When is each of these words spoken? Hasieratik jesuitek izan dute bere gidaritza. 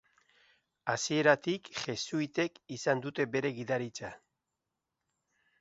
Hasieratik 0.93 1.69
jesuitek 1.83 2.57
izan 2.79 3.05
dute 3.07 3.29
bere 3.37 3.53
gidaritza. 3.59 4.15